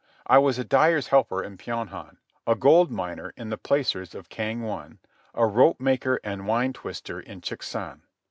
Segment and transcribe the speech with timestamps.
[0.25, 2.17] I was a dyer's helper in Pyonhan,
[2.47, 4.97] a gold miner in the placers of Kang wun,
[5.35, 8.01] a rope maker and twine twister in Chiksan.